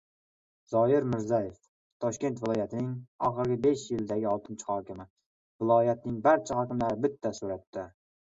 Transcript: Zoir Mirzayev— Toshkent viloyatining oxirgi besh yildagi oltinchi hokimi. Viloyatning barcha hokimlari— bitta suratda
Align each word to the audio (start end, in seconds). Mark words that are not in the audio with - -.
Zoir 0.69 1.03
Mirzayev— 1.09 1.57
Toshkent 2.05 2.39
viloyatining 2.45 2.87
oxirgi 3.27 3.57
besh 3.65 3.83
yildagi 3.93 4.27
oltinchi 4.31 4.67
hokimi. 4.71 5.05
Viloyatning 5.65 6.17
barcha 6.29 6.57
hokimlari— 6.63 7.01
bitta 7.05 7.37
suratda 7.43 7.85